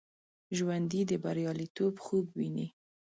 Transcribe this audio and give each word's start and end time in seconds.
ژوندي 0.57 1.01
د 1.09 1.11
بریالیتوب 1.23 1.93
خوب 2.05 2.25
ویني 2.37 2.67